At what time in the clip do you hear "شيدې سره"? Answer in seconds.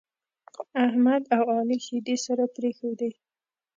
1.85-2.43